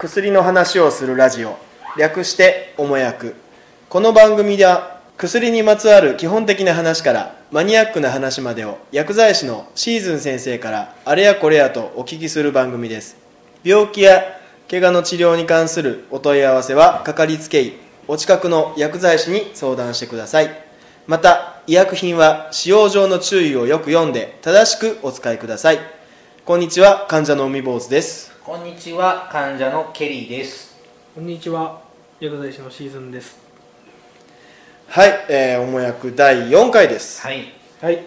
[0.00, 1.58] 薬の話をするラジオ。
[1.98, 3.34] 略しておもやく
[3.90, 13.18] この番組では薬にまつわる基本的な話からマニアックな話までを薬剤師のシーズン先生からあれやこれやとお聞きする番組です。
[13.62, 14.40] 病気や
[14.70, 17.74] 怪我の治療に関するお問い合わせはかかりつけ医
[18.08, 20.48] お近くの薬剤師に相談してください。
[21.06, 25.99] また医薬品は使用上の注意をよく読んで正しくお使いください。
[26.42, 28.32] こんにちは患者の海坊主です。
[28.42, 30.74] こんにちは患者のケリーです。
[31.14, 31.82] こんにちは
[32.18, 33.38] 薬剤師のシーズンです。
[34.88, 37.52] はい、えー、おもやく第4回です、はい。
[37.82, 38.02] はい。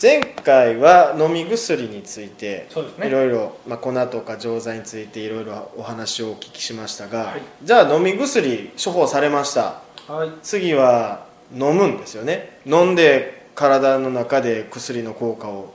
[0.00, 3.06] 前回は飲み薬についてそうですね。
[3.06, 7.42] いろいろ、まあ、粉とか錠剤についていろいろお話をお聞きしましたが、はい。
[7.62, 9.82] じゃあ飲み薬処方されました。
[10.08, 10.30] はい。
[10.42, 12.58] 次は飲むんですよね。
[12.64, 15.74] 飲んで体の中で薬の効果を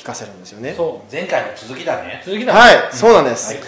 [0.00, 0.72] う効かせるんですよね。
[0.72, 2.20] んそ前回の続きだね。
[2.22, 3.62] う続きだはい、そうなんです、はい。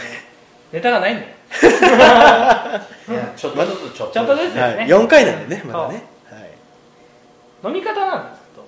[0.72, 1.28] ネタがないんだよ
[3.36, 4.60] ちょっとずつちょっちょっとずつね。
[4.60, 4.70] はい。
[4.76, 7.68] ですね4回なんでねまだね、はい。
[7.68, 8.64] 飲み方なんですけど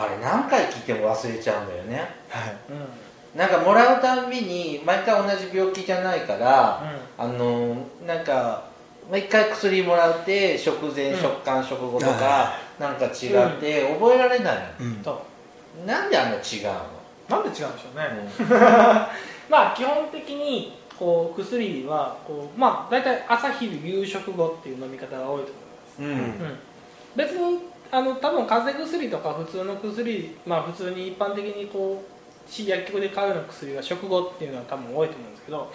[0.00, 1.98] あれ何回聞いても忘れちゃうんだよね。
[2.28, 2.54] はい。
[2.70, 2.72] う
[3.36, 3.38] ん。
[3.38, 6.82] なんかもらうたんびに毎回同じ病気じゃないから、
[7.18, 8.62] あのなんか
[9.10, 11.20] 毎回薬もらって食前、うん。
[11.20, 13.10] 食間食後とはかなんか違っ
[13.60, 15.00] て覚えられないうん。
[15.04, 15.33] そう
[15.86, 16.72] なんであんな違うの、
[17.28, 18.46] なんで違うんでしょうね、うん。
[19.50, 25.46] まあ基本的にこう薬はこうまあ大体朝昼夕食後っていう飲み方が多いと思いま
[25.96, 25.98] す。
[26.00, 26.08] うん。
[26.08, 26.58] うん、
[27.16, 35.72] 別にあの多分風邪薬とか普通の薬まあ普通に一般的にこうし薬局で買うような薬は食後っていうのは多分多いと思うんですけど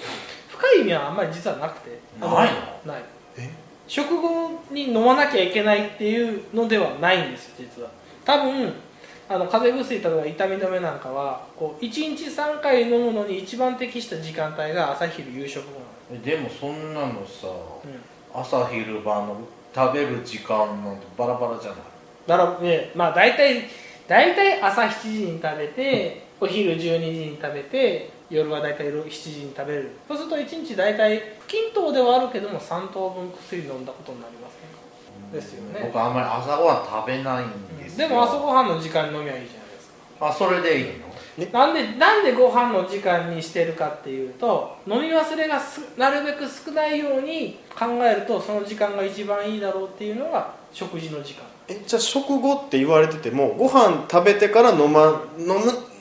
[0.50, 2.00] 深い意味はあんまり実はなくて。
[2.22, 2.50] あない
[2.86, 2.94] の？
[2.94, 3.04] ない。
[3.38, 3.50] え？
[3.88, 7.90] 食後に飲まなきゃいけないっていうのではないんですよ実は。
[8.24, 8.74] 多分
[9.32, 15.80] あの風邪薬例えば痛み止めなんかはこう1日3回飲むのに一番適した時間帯が朝昼夕食後
[16.12, 16.24] なの。
[16.24, 18.02] でもそんなのさうん。
[18.42, 19.38] 朝昼晩の
[19.74, 21.80] 食べる時間なんてバラバラじゃない？
[22.28, 23.66] だからねまあ大体
[24.08, 26.90] 大体朝7時に食べてお昼12時
[27.32, 29.92] に食べて夜は大体7時に食べる。
[30.08, 34.60] そうすると1日大体不均等ではあるけども3等分薬飲んだことになりますね。
[35.34, 35.82] ですよね。
[35.84, 39.90] 僕あんまり朝ごはん食べないんででも朝ごはんの時間に飲みゃいいじゃないです
[40.20, 40.28] か。
[40.30, 41.10] あそれでいいの？
[41.54, 51.44] なんでなんでご飯の時間にしてるかっていうと飲み忘れがすなるべく少ないように考えるとその時間が一番いいだろうっていうのが食事の時間。
[51.70, 55.54] えじゃあ食後って言われててもご飯食べてから飲ま飲む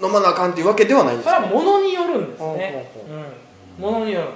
[0.02, 1.36] 飲まなあかんっていうわけではないんですか？
[1.36, 2.90] それは物によるんですね。
[2.94, 3.92] ほうほうん。
[3.94, 4.28] 物による。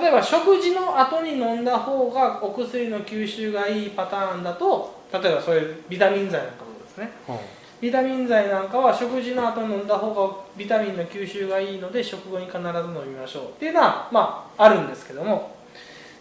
[0.00, 7.10] 例えば食事の後に飲んだ方がお薬の吸収がいいパターンだと例えばそういうビタミン剤なんかもですね。
[7.26, 7.38] は
[7.80, 12.72] ビタミン剤なんかは食事の後に飲んだ方がビタミンの吸収がいいので食後に必ず飲
[13.06, 13.44] みましょう。
[13.48, 15.56] っていうのはまああるんですけども。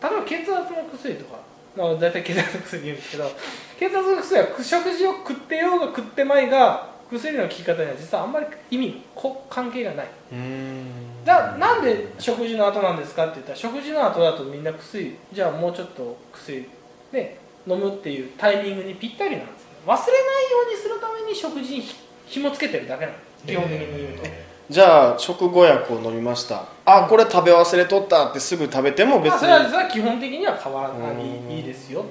[0.02, 1.40] 例えば血圧の薬とか、
[1.76, 3.30] まあ、大体血圧の薬言うんですけど。
[3.78, 10.08] 血圧の薬は食事を食ってようが食ってまいが薬の効き方には実はあんまり意味こ関係がない。
[10.32, 10.86] うん。
[11.26, 16.66] じゃあなんで食事の後なんですかって言ったら食事の後だとみんな薬じゃあもうちょっと薬
[17.12, 17.38] で
[17.68, 21.96] 飲むっていうタイミングにぴったりなんですよ忘れないようにするために食事にひ
[22.28, 24.24] 紐付けてるだけなんです基本的に言うと、
[24.70, 26.66] じゃあ食後薬を飲みました。
[26.86, 32.10] あこれ食べ忘れとったってすぐ食べても別まあ、にそれは基本的には変わらなうんいいいですよって、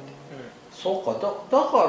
[0.73, 1.12] そうか。
[1.12, 1.87] だだからあ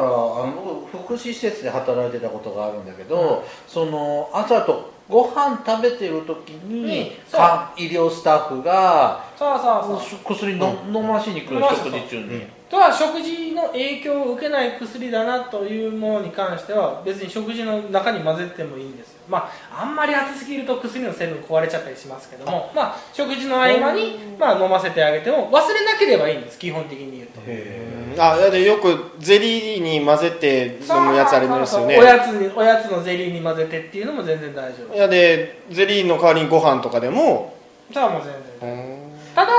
[0.48, 7.16] の僕福祉施設で働いてたことがあるんだけど、その朝とご飯食べてる時に、うん。
[7.28, 7.40] そう。
[7.40, 11.62] か医療スタッフがさあさあさあ薬の、飲ましに来る。
[11.62, 19.20] 食事中に、うんとは食事の影響を受けない薬だなというものに関しては別に食事の中に混ぜてもいいんですよ。
[19.28, 27.42] まああんまり熱すぎると薬の成分壊れちゃったりしますけどもまあ食事の合間に、まあ、飲ませてあげても忘れなければいいんです基本的に言うと。
[27.42, 31.98] うんあだってよくゼリーに混ぜて飲むやつありますよね。
[31.98, 37.58] おやつにおやつのゼリーに混ぜてっていうのも全然大丈夫いやでゼリーの代わりにご飯とかでも。
[37.92, 39.00] それはもう全然
[39.34, 39.52] ただ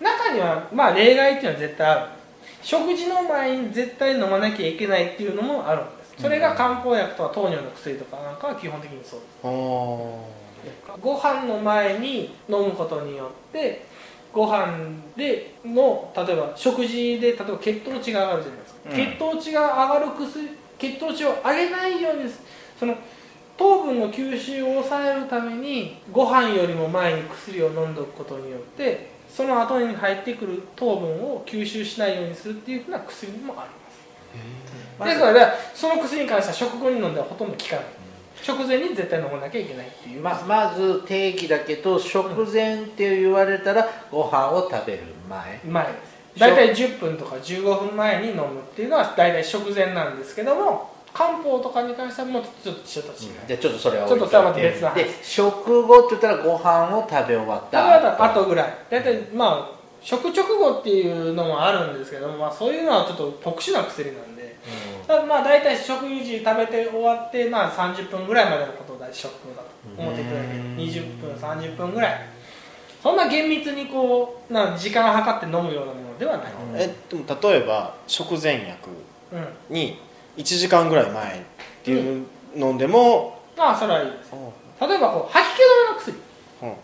[0.00, 2.17] 中にはまあ例外っていうのは絶対ある
[2.68, 6.22] 食事の前に絶対飲まなきゃいけないっていうのもあるんです。
[6.22, 9.26] それが漢方薬とか糖尿の薬とかなんかは基本的にそうで
[10.70, 11.00] す。
[11.00, 13.86] ご飯の前に飲むことによって
[14.34, 14.66] ご飯
[15.16, 18.96] での例えば食事で例えば血糖値が上がるじゃないですか、うん。
[18.96, 22.38] 血糖値が上がる薬血糖値を上げないようにす
[22.78, 22.94] その
[23.56, 35.14] 糖分の吸収を抑えるためにご飯よりも前に薬を飲んでおくことによってその後に入ってくる糖分を吸収しないようにするっていうふうな薬もあります。
[35.14, 37.84] ですのでその薬に関しては食後に飲んではほとんど効かない。
[38.42, 40.22] 食前に絶対飲まなきゃいけないっていう。
[40.22, 45.60] ままず定義だけど食前って言われたらご飯を食べる前。
[45.64, 46.18] 前です。
[46.38, 58.24] 大体10分とか15分前に飲むっていうのは大体食前なんですけども漢方とかに関してはもうちょっとちょっと違う、じゃあちょっとそれはちょっとそれはまた別な話で食後って言ったらご飯を食べ終わった。
[58.24, 58.74] あとぐらい。
[58.90, 64.56] 大体まあ食直後っていうのもあるんですけども、まあ、そういうのはちょっと特殊な薬なんで。
[65.06, 72.38] だからまあ大体食事食べて終わって、まあ、30分ぐらいまでのことを大体食後だと思っていただける20分30分ぐらい。
[73.02, 78.90] そんな厳密にこうな時間を計って飲むようなものではない、うんえでも例えば食前薬
[79.30, 80.00] うん、に
[80.38, 81.42] 1時間ぐらい前っ
[81.84, 82.26] ていう
[82.56, 84.32] のでも、まあそれはいいです。
[84.32, 84.38] うん
[84.80, 86.16] 例えばこう吐き気止めの薬、
[86.62, 86.68] うん。
[86.68, 86.76] うん、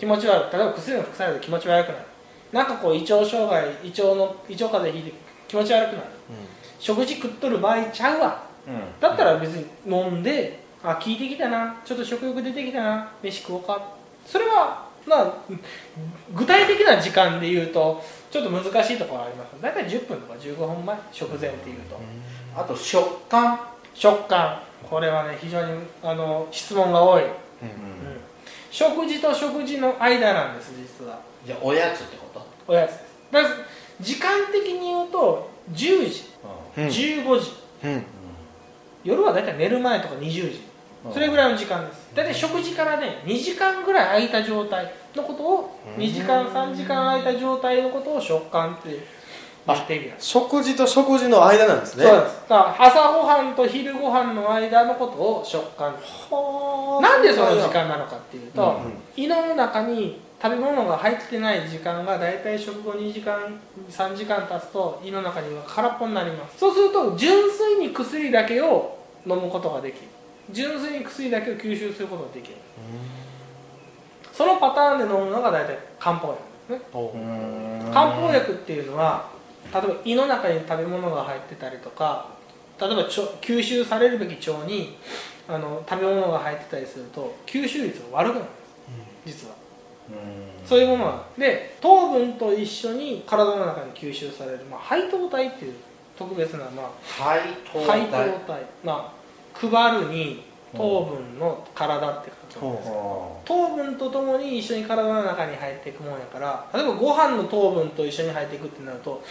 [0.00, 2.04] 気持ち悪い例えば薬の副作用で気持ち悪くなる。
[2.52, 5.14] なんかこう胃腸障害胃腸の胃腸風邪ひいて
[5.46, 6.08] 気持ち悪くなる。
[6.80, 8.42] 食事食っとる場合ちゃうわ。
[8.66, 9.00] うん。
[9.00, 11.80] だったら別に飲んであ効いてきたな。
[11.84, 13.12] ちょっと食欲出てきたな。
[13.22, 13.80] 飯食おうか。
[14.26, 15.34] それはまあ
[16.34, 19.48] 具体的な時間で言うとちょっと難しいところはあります。
[19.60, 22.00] 大体10分とか15分前食前っていうと。
[22.56, 23.60] あと食感。
[23.94, 24.60] 食感。
[24.88, 27.28] これはね非常にあの質問が多い、うん。
[27.28, 27.32] うん。
[28.70, 31.20] 食事と食事の間なんです実は。
[31.46, 32.46] じゃあおやつってこと？
[32.66, 33.04] おやつです。
[33.30, 33.54] だから
[34.00, 36.24] 時間的に言うと10時、
[36.76, 36.86] うん。
[36.86, 37.52] 15時。
[37.84, 38.04] うん。
[39.04, 40.60] 夜は大体寝る前とか20時
[41.12, 42.10] それぐらいの時間です。
[42.14, 48.88] 大体食事からね2時間ぐらい空いた状態のことを2時間3時間空いた状態のことを食感って
[49.66, 52.04] 言って食事と食事の間なんですね。
[52.04, 52.42] そうです。
[52.48, 55.92] だから朝ごはんと昼ごはんの間のことを食感。
[55.92, 63.58] はあなんでその時間なのかっていうと、うん胃の中に食べ物が入ってない時間が大体食後2時間
[63.88, 66.58] 3時間経つと胃の中には空っぽになります。
[66.58, 70.08] そうすると純粋に薬だけを飲むことができる
[70.50, 72.56] 純粋に薬だけを吸収することができる。
[74.32, 76.38] そのパターンで飲むのが大体漢方薬
[76.68, 77.90] ですね。
[77.92, 79.28] 漢方薬っていうのは
[79.72, 82.28] 例えば胃の中に食べ物が入ってたりとか
[82.80, 83.10] 例えば腸
[83.40, 84.96] 吸収されるべき腸に
[85.46, 88.46] あの食べ物が入ってたりすると吸収率が悪くなる。
[88.46, 88.46] ん
[89.24, 89.54] です実は。
[90.10, 90.12] う
[90.64, 90.66] ん。
[90.66, 95.74] そういうものなんで糖分と一緒に体の中に吸収される、まあ、配糖体っていう
[96.18, 97.42] 特別な、ま配あ、
[97.72, 98.08] 当配糖
[98.46, 98.66] 体。
[98.82, 99.23] まあ
[99.54, 100.44] 配るに
[100.76, 109.22] 糖分の体って書くんですほ糖分とともに一緒に体の中に入っていくもんやから例えばご飯の糖分と一緒に入っていくってなると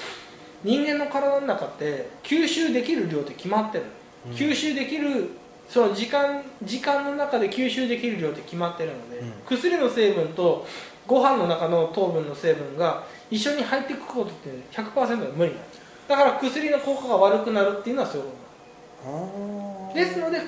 [0.63, 3.85] 人間の体の中って吸収できる量って決まってる
[4.27, 5.31] の、吸収できる
[5.67, 9.31] その時間時間の中で吸収できる量って決まってるので、うん。
[9.45, 10.65] 薬の成分と
[11.05, 15.05] ご飯の中の糖分の成分が一緒に入っていくことって100%は
[15.35, 15.83] 無理なんですよ。
[16.07, 18.33] だから薬の効果が悪くなるっていうのはそういうこ
[19.03, 20.39] となんですですので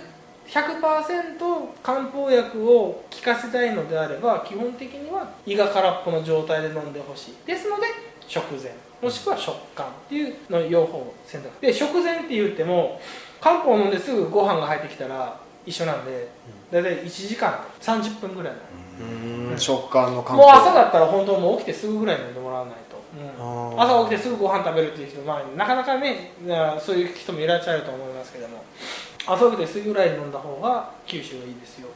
[0.47, 7.33] 100%漢方薬を効かせたいのであれば基本的には胃が空っぽの状態で飲んでほしい。
[7.47, 7.87] ですので
[8.27, 8.71] 食前
[9.01, 11.49] もしくは食感っていうの両方を選択。
[11.61, 13.01] で食前って言っても
[13.41, 16.27] 漢方を飲んですぐご飯が入ってきたら一緒なんで
[16.71, 18.59] 大体1時間30分ぐらいな
[18.99, 19.53] ううん。
[19.55, 23.01] ん食感の感もう朝だったら本当もう起きてすぐぐらい飲んでもらわないと、
[23.41, 23.81] うん。
[23.81, 28.63] 朝起きてすぐご飯食べるっていう人、まあ、なかなかねなそういう人もいらっしゃると思いますけども
[29.27, 31.89] 朝起きてすぐぐらい飲んだ方が吸収がいいですよ。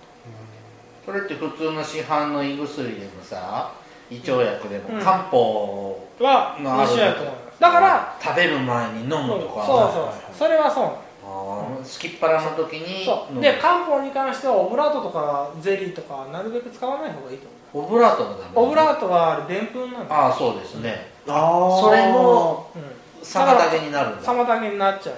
[1.05, 3.71] それって普通の市販の胃薬でもさ
[4.11, 4.99] 胃腸薬でもうん。
[5.01, 9.65] 漢方はのある一緒やと思いますだから食べる前に飲むそうとか。
[9.65, 10.83] そうそうそれはそう。
[10.83, 13.41] なのあーすきっ腹の時にそう。
[13.41, 20.15] で漢方に関してはオブラートとかゼリーとかなるべく使わない方がいいとオブラートもダメ思うオブラートはあれでんぷんなんだ。
[20.15, 21.11] ああそうですね。
[21.27, 21.81] あー。
[21.81, 22.81] それもうん。
[23.21, 24.33] 妨げになるんだ。
[24.33, 25.15] 妨げになっちゃう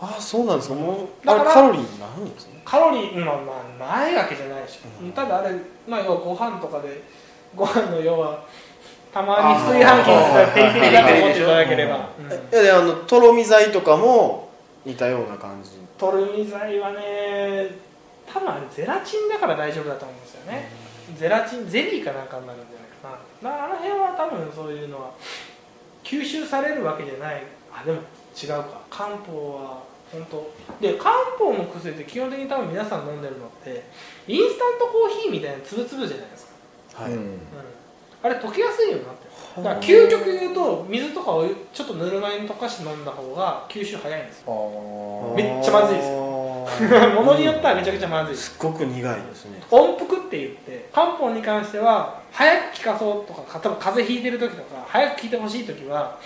[0.00, 0.74] あーそうなんですか。
[0.74, 4.80] もうあだかられカロリーになるんですねカロリーまあまあないわけじゃないでし。
[4.84, 5.12] ょ、うん。
[5.12, 5.54] ただあれ
[5.86, 7.02] まあ要はご飯とかで
[7.54, 8.44] ご飯の要は
[9.12, 12.30] たまに炊飯器に使うペリペリだと思っていただければ、うん。
[12.30, 14.48] いやであのとろみ剤とかも
[14.86, 15.72] 似たような感じ。
[15.98, 17.68] とろみ剤はね
[18.32, 20.70] 多分あれゼラチンだから大丈夫だと思うんですよね、
[21.18, 23.64] ゼラチンゼリーかなんかになるんじゃないかな。
[23.66, 25.10] あの辺は多分そういうのは
[26.04, 27.42] 吸収されるわけじゃない。
[27.74, 27.98] あでも
[28.40, 28.80] 違うか。
[28.88, 30.50] 漢方は本当。
[30.80, 33.84] で漢方の薬って基本的に多分皆さん飲んでるのって
[34.26, 36.46] インスタントコーヒーみたいなつぶつぶじゃないです
[36.94, 37.18] か、はい、うん。
[37.18, 37.38] うん、
[38.22, 39.24] あれ溶けやすいようになって。
[39.24, 45.32] るだから究極言うと水とかをちょっとぬるま湯に溶かして飲んだ方が吸収早いんですよ。
[45.32, 46.30] あめっちゃまずいです。
[46.76, 46.82] す
[47.14, 48.34] ものによってはめちゃくちゃまずい。
[48.34, 49.60] ですすっごく苦いですね。
[49.70, 56.18] 音符って言って漢方に関しては早く効かそうとか例えば風邪ひいてる時とか早く効いてほしい時は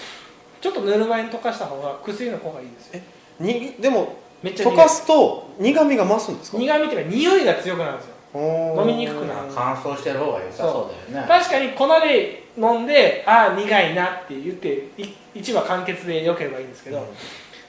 [0.60, 3.00] ちょっとぬるま湯に溶かした方が薬の効果いいですよ
[3.40, 6.58] にでもめっちゃ溶かすと苦みが増すんですか？
[6.58, 8.14] 苦味っていうか匂いが強くなるんですよ。
[8.34, 9.40] 飲飲みにくくなる。
[9.54, 11.28] 乾燥してる方が良さそうだよね。
[11.28, 17.06] 確かに粉で飲んでああ苦いなって言ってい一話完結でよければいいんですけど、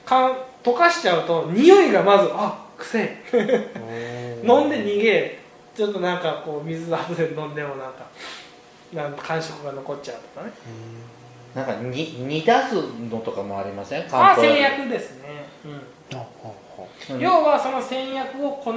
[0.04, 5.38] かん溶かしちゃうと匂いがまずあくせえ飲んで逃げ
[5.74, 8.06] ちょっとなんかこう水後で飲んでもなんか
[8.92, 10.52] なんか感触が残っちゃうとかね
[11.56, 11.88] なんかに
[12.28, 12.74] 煮出す
[13.10, 14.02] のとかもありません？
[14.02, 15.46] ああ漢方製薬ですね、
[17.10, 18.74] うん、要はその製薬を粉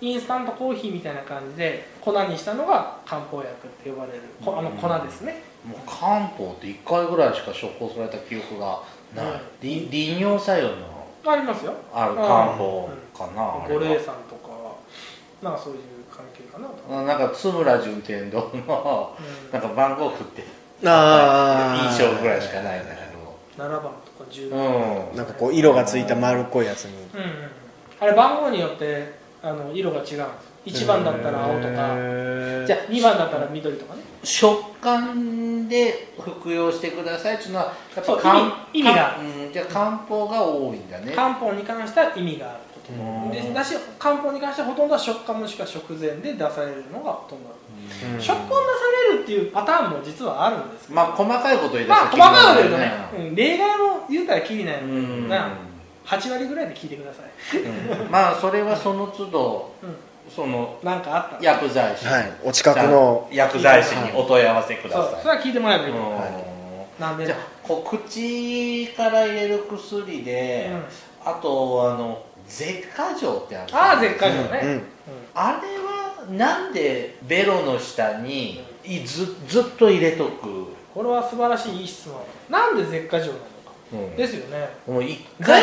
[0.00, 8.80] インスタントコーヒーみたいな感じで粉にしたのが漢方薬って呼ばれるこあの粉ですね、もう漢方って1回ぐらいしか処方された記憶が
[9.14, 9.40] ない、うん。
[9.60, 11.08] 利利尿作用の。
[11.26, 11.74] ありますよ。
[11.92, 13.80] ある漢方かな、あれは。
[13.80, 14.76] 五苓散とかは
[15.42, 19.52] なんかそういう関係かななんか津村順天堂のうん。
[19.52, 23.00] なんか番号振ってああ印象ぐらいしかないんだけ
[23.60, 25.16] 7番とか10ど番、うん。
[25.16, 26.96] なんかこう色がついた丸っこいやつに。
[27.14, 27.20] うん。
[27.20, 27.26] うん
[28.00, 30.14] あれ番号によってあの色が違うんで
[30.72, 30.84] す。
[30.84, 31.94] 1番だったら青とか。
[32.62, 34.00] じじゃあ2番だったら緑とかね。
[34.24, 39.18] 食感で服用してくださいっていうのはやっぱ漢意味意味が。
[39.20, 41.12] うん、じゃあ漢方が多いんだね。
[41.12, 42.60] 漢方に関しては意味がある
[43.30, 47.50] でだし漢方に関してはほとんどは食感もしくは食前で出されるのがほとんど。
[47.50, 47.52] あ
[48.08, 48.20] る、うん。
[48.20, 48.56] 食感出さ
[48.89, 48.89] れ
[49.20, 50.96] るっていうパターンも実はあるんですけど。
[50.96, 55.28] まあ細かいこと言い出まあ細かいこと言うとねね、うん例外も言うたらきりないので、うん。
[55.28, 55.50] な
[56.04, 57.22] 8割ぐらいで聞いてくださ
[57.56, 58.10] い、うん。
[58.10, 59.96] まあそれはその都度うん。
[60.28, 61.36] そのなんかあった？
[61.36, 62.32] ら薬剤師、はい。
[62.44, 65.22] お近くの薬剤師にお問い合わせくだそうさい。
[65.22, 65.92] それは聞いてもらえばいい。
[65.92, 66.06] とうん。
[66.06, 67.26] 思う、なんで？
[67.26, 70.70] じゃあこう口から入れる薬で、
[71.24, 74.70] あとあの舌下状ってあるああ舌下状ね、うん。
[74.70, 74.82] うん。
[75.34, 78.60] あれはなんでベロの下にい
[79.04, 82.18] ずずっと入れとく、これは素晴らしいいい質問。
[82.48, 83.48] なんで舌下状なのか。
[83.92, 84.16] うん。
[84.16, 84.68] ですよね。
[84.86, 85.62] もう一座薬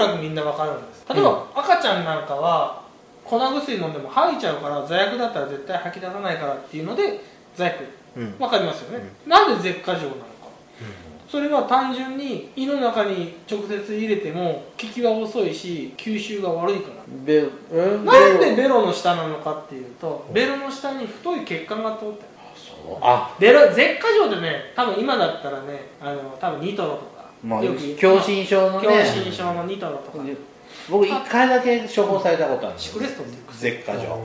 [0.00, 1.04] なんとなくみんなわかるんです。
[1.08, 2.82] 例えば、赤ちゃんなんかは
[3.24, 7.20] 粉薬飲んでも吐いちゃうから座薬だったら絶対吐き出さないからっていうので
[7.54, 7.84] 座薬。
[8.16, 8.34] うん。
[8.38, 10.26] わかりますよね、なんで舌下状なのか、
[11.28, 18.04] それは単純に胃の中に直接入れても効きが遅いし吸収が悪いからベうん。
[18.04, 22.28] なんでベロの下なのかっていうとベロの下に太い血管が通ってる
[22.88, 29.04] そうあベロ舌下状でね多分今だったらねあの多分ニトロとか、まあよく狭心症のね。
[29.04, 30.24] 狭心症のニトロとか。
[30.90, 34.18] 僕一回だけ処方されたことあるんですシクレストってい舌下状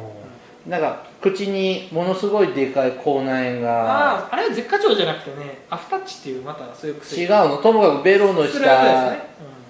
[0.68, 3.84] なんか口にものすごいでかい口内炎が。
[3.84, 7.22] あああれは舌下状じゃなくてねアフタッチっていうまたそういう薬。
[7.22, 7.58] 違うの。
[7.58, 9.18] ともかくベロの下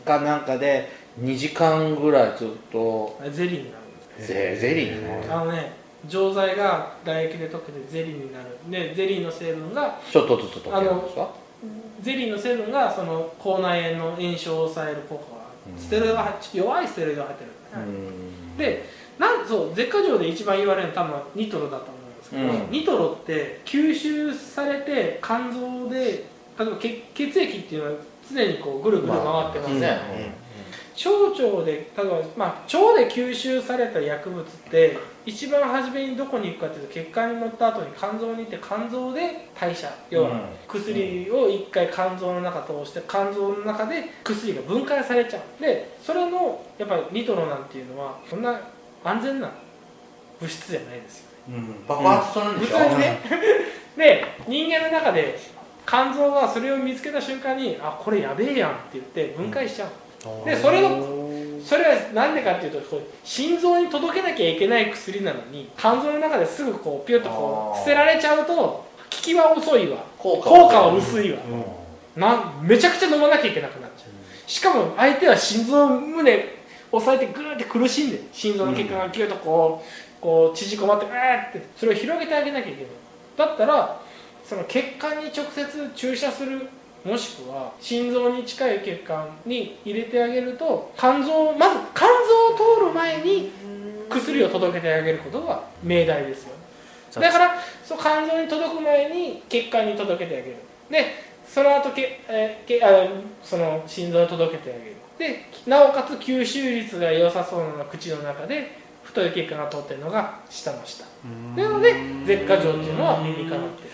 [0.06, 3.20] かなんかで2時間ぐらいずっと。
[3.24, 8.58] うん、ゼリーになるんですゼゼリーのあのね錠剤が唾液で溶けてゼリーになる。
[8.70, 11.30] でゼリーの成分がちょっとずつ溶けるんですか？
[12.02, 15.74] ゼリーの成分がその口内炎の炎症を抑える効果がある。
[15.74, 15.80] うん。
[15.80, 17.82] ステロイドが入っ弱いステロイドが入ってる。
[17.86, 18.56] ん。
[18.56, 22.72] うでなんそう舌下状で一番言われるのは多分ニトロだと思うんですけど、うん。
[22.72, 26.00] ニトロって吸収されて肝臓で
[26.60, 27.98] 例えば血血液っていうのは
[28.30, 29.74] 常にこうぐるぐる回ってます。
[29.80, 30.34] ね、
[30.96, 48.60] 小腸で例えば、まあ、腸で吸収された薬物って一番初めにどこに行くかっていうと血管に乗った後に肝臓に行って肝臓で代謝要はうん薬を一回肝臓の中通して肝臓の中で薬が分解されちゃうでそれのやっぱりニトロなんていうのはそんな
[49.04, 49.52] 安全な
[50.40, 51.58] 物質じゃないですよね。
[51.58, 51.88] うん。
[51.88, 53.20] 爆発するんでしょ、普通にね
[53.98, 55.40] で人間の中で
[55.86, 59.90] 肝臓がそれを見つけた瞬間にあこれやべえやんって言って分解しちゃう、
[60.46, 61.24] でそれの
[61.63, 70.03] それは何でかっていうと心臓に届けなきゃいけない薬なのに肝臓の中ですぐこうピュッとこう捨てられちゃうと効きは遅いわ。
[70.18, 71.39] 効果は薄いわ。
[72.15, 72.22] うん。
[72.22, 74.50] なんめちゃくちゃ飲まなきゃいけなくなっちゃう。
[74.50, 76.46] しかも相手は心臓胸
[76.92, 78.24] 押さえてグーって苦しんでる。
[78.34, 79.84] 心臓の血管がギュッとこ
[80.20, 82.86] うこう縮こまってうーってそれを広げてあげなきゃいけない。
[83.38, 84.01] だったら
[84.44, 86.68] その血管に直接注射する
[87.04, 92.08] もしくは心臓に近い血管に入れてあげると肝臓まず肝
[92.58, 93.52] 臓を通る前に
[94.10, 96.64] 薬を届けてあげることが命題ですよね。
[97.16, 100.56] だからそう肝臓に届く前に血管に届けてあげる。
[100.90, 103.08] でその後け、えーけあ
[103.44, 104.96] その心臓に届けてあげる。
[105.18, 111.04] でなおかつ吸収率が良さそうな口の中で太い血管が通ってるのが下の下。
[111.56, 111.94] なので
[112.26, 113.90] 舌下状っていうのは理にかなってる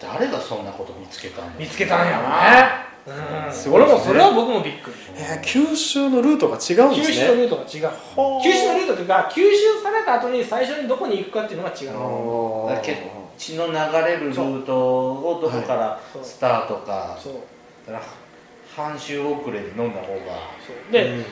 [0.00, 3.72] 誰がそんなこと見つけたんだ見つけたんやろねうん。
[3.74, 4.96] 俺もそれは僕もびっくり。
[5.16, 7.14] えー吸収のルートが違うんで吸すね。
[7.16, 7.68] 収のルートが違う。
[8.40, 11.86] 吸収のルートというか吸収された後に最初にどこに行くかっていうのが違う
[12.68, 12.94] だから
[13.36, 13.72] 血の流
[14.06, 17.18] れるルートをどこからスタートか。
[17.22, 17.32] そう。
[17.86, 18.04] だから
[18.74, 20.20] 半周遅れで飲んだ方が。
[20.66, 20.92] そう。
[20.92, 21.24] で、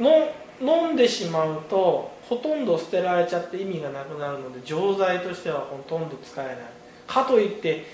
[0.00, 0.28] の
[0.60, 6.56] 飲んでしまうとほとんど捨てられちゃって意味がなくなるので錠剤としてはほとんど使えない。
[7.06, 7.84] かといって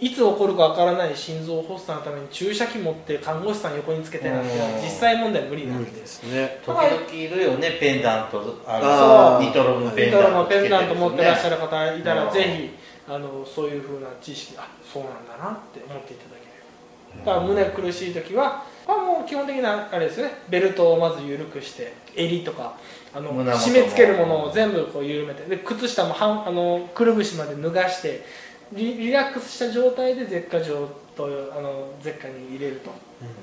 [0.00, 4.82] いつ起こるかわからない心臓発作のために注射器持って看護師さん横につけてなんてうん。
[4.82, 12.32] 実際問題無理なんですね時々いるよねペンダントあのニトロのペンダントニトロのペンダント持ってらっしゃるる方いたらうん。
[12.32, 12.70] ぜひ
[13.08, 17.32] あのそういうふうな知識あそうなんだなって思っていただければ。
[17.32, 22.76] だから胸苦しい時は、まあ、もう基本的なあれですねベルトをまず緩くして襟とか
[23.14, 23.44] あの。
[23.44, 28.24] 締め付けるものを全部こう緩めてで靴下も半あのくるぶしまで脱がして
[28.72, 32.90] リリラックスした状態で舌下状とあの舌下に入れると、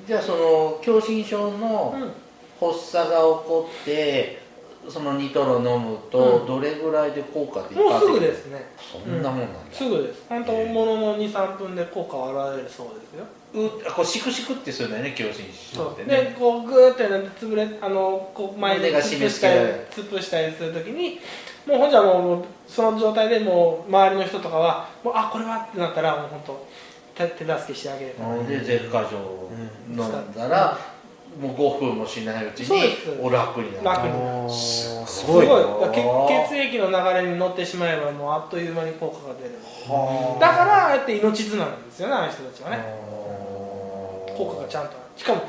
[0.06, 2.12] じゃあその狭心症のうん
[2.60, 4.43] 発作が起こって
[4.90, 5.98] そのニトロ飲むうん。
[6.10, 8.66] とどれぐらいで効果でもうすぐですね。
[8.78, 10.24] そんなもんなんだ、すぐです。
[10.30, 13.26] 本当ものの23分で効果は現れるそうですよ。
[13.56, 16.08] うあこうシクシクってするんだよね狭心症ってそう。
[16.08, 21.20] ねでこうグーってなって潰れあのこう前で胸が突っ締め付け伏したりられる突っ伏したりするときに
[21.68, 26.68] もうほんじゃもうその状態でもう周りの人とかはもうあこれはってなったらもう本当
[27.16, 28.14] 手手助けしてあげる。
[28.16, 28.48] から、うん。
[28.48, 29.18] で舌下状。
[29.90, 30.78] 飲んだら、
[31.40, 34.50] もう5分もしないうちにお楽になる。
[34.50, 35.48] すすごい。
[35.48, 39.56] 血血液の流れに乗ってしまえばもうあっという間に効果が出る。
[39.88, 40.40] はあ。
[40.40, 42.78] だからああやって命綱なんですよねあの人たちはね。
[44.38, 44.98] 効果がちゃんとある。
[45.16, 45.42] しかも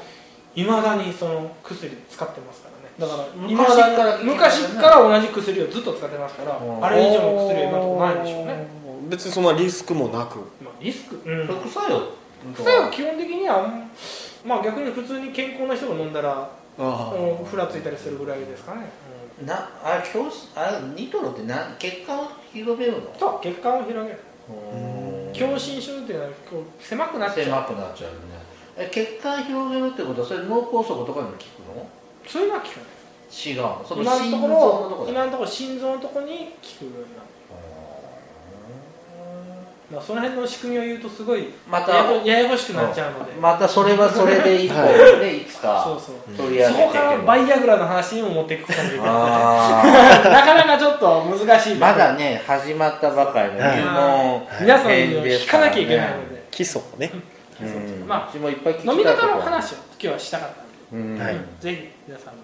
[0.57, 2.93] いまだにその薬使ってますからね。
[2.99, 6.85] だから昔から昔から同じ薬をずっと使ってますからうん。
[6.85, 8.67] あれ以上の薬は今のところないでしょうね、
[9.09, 10.39] 別にそんなリスクもなく。
[10.63, 12.01] まあ、リスク、うん、副作用
[12.55, 13.69] 副作用基本的には
[14.45, 18.91] まあ逆に普通に健康な人が飲んだらふらついたりするぐらいですかね、
[19.47, 22.99] なあ教師あニトロってな血管を広げるの？
[22.99, 24.21] うん、そう血管を広げる。
[24.49, 24.53] う
[25.31, 25.35] ん。
[25.35, 27.45] 狭心症っていうのはこう狭くなっちゃう。
[27.47, 28.21] 狭くなっちゃうよね。
[28.77, 31.43] え血管広げるってことはそれ脳梗塞とかにも効く
[31.77, 31.89] の？
[32.27, 32.87] そういうのは効かない
[33.35, 33.85] 違うの？
[33.89, 37.27] その今のとこ心臓のとこだろ今のところ心臓のところに効くようになる
[39.93, 44.89] まあ、その辺の仕組みを言うとすごいまたややこややこしくなっちゃうので、またそれはそれで 一本は
[45.21, 46.35] でいつそうかそう。
[46.35, 48.85] 取り上げてそこからバイアグラの話にも持っていくことが
[50.25, 51.75] なかなかちょっと難しい。
[51.75, 57.11] ーまだね始まったばかりの入門皆さんに編で引かなきゃいけないので、基礎をね。
[57.61, 58.09] うん。
[58.09, 60.49] まあもいっぱい飲み方の話を今日はしたかっ
[60.91, 61.27] たんで、うん。
[61.27, 61.37] はい。
[61.61, 62.41] ぜひ皆さんも。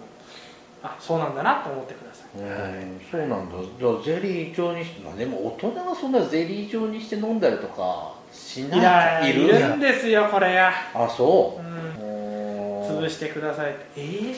[0.83, 2.09] あそうなんだなと思ってください。
[2.09, 3.57] うんそうなんだ。
[3.79, 8.81] じゃあゼリー状にしてまあでも大人がそんなゼリー状にして飲んだりとかしない？
[8.81, 10.53] いやいいるんですよこれ。
[10.53, 11.61] や、あそう？
[11.61, 13.87] うん、う潰してくださいって。
[13.97, 14.35] え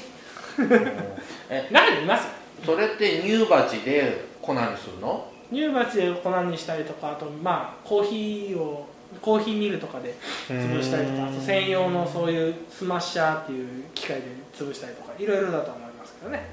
[1.50, 1.68] え？
[1.72, 2.30] 中にいますよ。
[2.64, 5.28] それって乳鉢で粉にするの？
[5.52, 8.86] 乳鉢で粉にしたりとかあとまあコーヒーを
[9.20, 10.14] コーヒーミルとかで
[10.48, 14.22] 潰したりとかあと専用のそういうスマッシャーっていう機械で
[14.54, 16.46] 潰したりとかいろいろだと思いますけどね、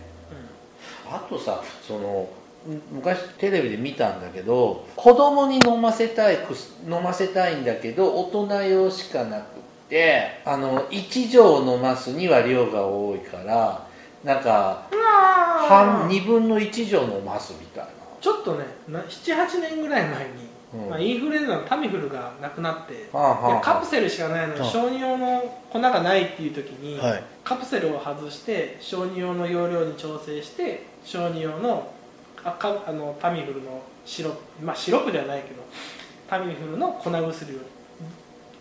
[1.11, 2.29] あとさその
[2.65, 9.43] む昔テレビで見たんだけど子供に飲ませたいくす飲ませたいんだけど大人用しかなくっ
[9.89, 13.87] てあの1錠飲ますには量が多いから
[14.23, 14.87] なんか
[15.67, 16.21] 半ー。
[16.21, 17.87] 2分の1錠飲ますみたい
[18.21, 20.89] ちょっとね78年ぐらい前に、うん。
[20.89, 23.59] まあ、インフルエンザのタミフルがなくなって、な、はあはあ。
[23.59, 27.23] でカプセルしかないのにはあ小児用の粉がないっていう時に、はい。
[27.43, 31.91] カプセルを外して小児用の容量に調整して小児用の
[32.43, 35.63] あかあのタミフルのシロップまあシロップではないけど
[36.29, 37.59] タミフルの粉薬を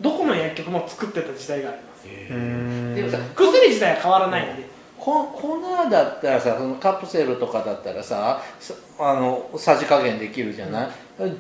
[0.01, 2.09] どこの薬局も作ってた時代があります。
[2.09, 4.65] でもさ薬自体は変わらないんで、
[4.99, 10.89] こ粉だったらさそのカプセルとかだったらささあのさじ加減できるじゃない、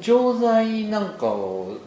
[0.02, 1.34] 錠剤なんか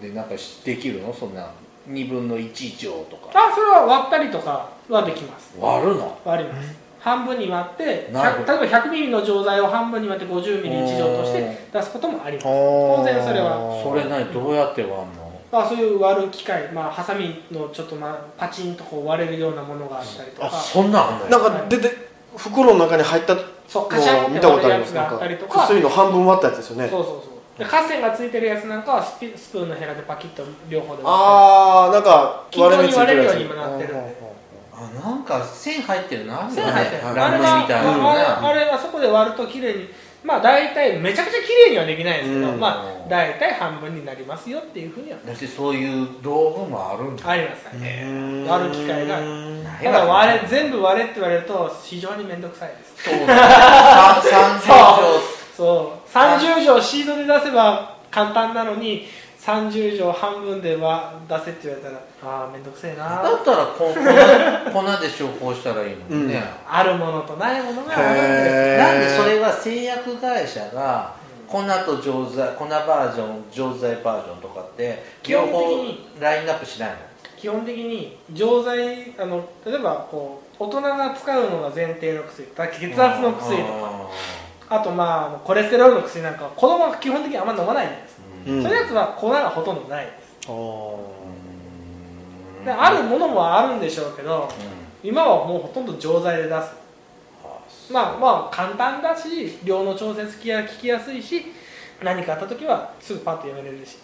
[0.01, 1.13] でなんかしできるの？
[1.13, 1.51] そんな
[1.87, 3.29] 2分の1錠とか。
[3.35, 5.53] あそれは割ったりとかはできます。
[5.59, 6.17] 割るの？
[6.25, 12.45] 割ります半分に割ってなるほ100例えば100ミリの錠剤を半分に割って50ミリ1錠として出すこともあります。
[12.45, 13.81] 当当然それは。
[13.83, 15.31] それ何どうやって割るの？
[15.51, 21.89] まあ、そういう割る機械、まあ、ハサミのちょっと、まあ、パチンとこう割れるようなものがあったりとあかそんなんあんのなんか出て
[22.37, 24.93] 袋の中に入ったのそうカシャンってあります。
[24.93, 25.63] とか。
[25.63, 26.87] 薬の半分割ったやつですよね。
[26.87, 27.59] そうそうそう。
[27.59, 34.30] でカッセンがついてるやつなんかはスピスプーンのヘラでパキッと両方で割ってああなんか均等についてるやつ割れるようにもなってるんで
[34.81, 37.15] あなんか線入ってるのあるよね線入ってる。
[37.15, 38.47] ラムネみたいな。
[38.47, 39.89] あれあそこで割ると綺麗に
[40.23, 42.59] まあ大体めちゃくちゃ綺麗にはできないですけど、うん。
[42.59, 45.17] まあ大体半分になりますよっていうふうには。
[45.25, 47.29] だそういう道具もあるんだ。
[47.29, 48.03] ありますうね。
[48.03, 48.45] ん。
[48.47, 49.19] 割る機会が。
[49.83, 53.09] ただ割れ全部割れって言われると非常に面倒くさいです。
[53.09, 53.27] そう。
[53.27, 55.19] だ30錠
[55.57, 56.09] そう。
[56.09, 59.07] 30錠シードで出せば簡単なのに
[59.41, 63.23] 30錠半分では出せって言われたらああ面倒くせえな。
[63.23, 68.77] だったらこ粉粉で処方したらいいのにね、あるものとないものがあるんです。
[68.77, 71.15] なんでそれは製薬会社が
[71.47, 75.67] 粉と錠剤粉バージョン錠剤バージョンとかって基本的に両
[76.19, 76.97] 方ラインナップしないの？
[77.35, 84.11] 基本的に錠剤あの例えばこう大人が使うのが前提の薬だ血圧の薬とか。
[84.69, 88.10] あとまあコレステロールの薬なんかは子供は基本的にあんま飲まないんです、うん
[88.45, 90.47] そういうやつは粉がほとんどないです。
[92.65, 95.09] であるものもあるんでしょうけどうん。
[95.09, 96.81] 今はもうほとんど錠剤で出す。
[97.91, 101.45] まあまあ簡単だし量の調節が効きやすいし
[102.01, 103.97] 何かあった時はすぐパッとやめれるし。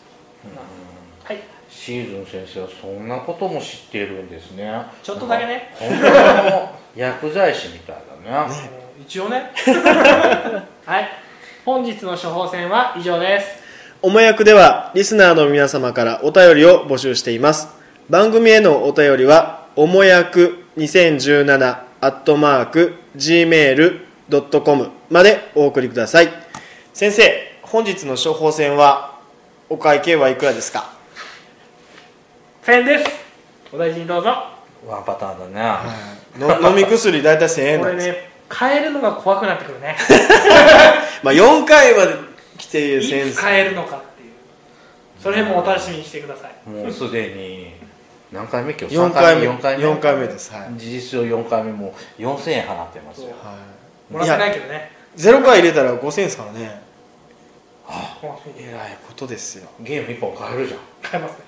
[1.24, 1.40] はい。
[1.70, 4.82] シーズン先生はそんなことも知っているんですね。
[5.04, 5.74] ちょっとだけね。
[5.78, 7.96] 本当の 薬剤師みたい
[8.26, 8.54] だね。
[8.72, 9.52] うん一応ね。
[10.86, 11.10] はい。
[11.64, 13.57] 本日の処方箋は以上です
[14.04, 17.68] おもやくではリスナーの皆様からお便りを募集しています。
[18.12, 26.30] 番組へのお便りはおもやく2017アットマーク gmail.com までお送りください。
[26.94, 29.20] 先生本日の処方箋は
[29.68, 30.94] お会計はいくらですか
[32.66, 33.10] ？1000円です。
[33.74, 34.30] お大事にどうぞ。
[34.86, 35.82] ワンパターンだ
[36.38, 39.98] ね、の飲み薬大体1000円これなんです、ね変えるのが怖くなってくるね。
[41.22, 42.27] まあ、4回まで
[42.58, 44.32] 来て1000円いつ変えるのかっていう。
[45.22, 46.70] それもお楽しみにしてください。
[46.70, 47.74] もうすでに
[48.32, 49.48] 何回目今日？4 3回目。
[49.50, 50.54] 4回目？4回目です。
[50.54, 53.28] はい、事実上4回目もう4000円払ってますよ。
[53.44, 53.58] は
[54.10, 54.92] い、もらってないけどね。
[55.16, 56.82] 0回入れたら5000円ですからね。
[57.88, 58.18] あ。
[58.22, 59.70] そうえらいことですよ。
[59.82, 60.80] ゲーム1本買えるじゃん。
[61.02, 61.48] 変えますね。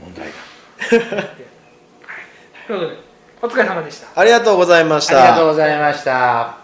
[0.00, 0.32] 問題だ。
[2.66, 2.96] ということで
[3.42, 4.08] お疲れ様でした。
[4.14, 5.18] ありがとうございました。
[5.18, 6.59] ありがとうございました